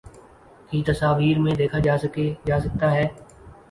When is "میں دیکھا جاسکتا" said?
1.39-2.91